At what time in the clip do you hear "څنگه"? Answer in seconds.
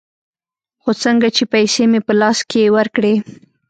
1.01-1.29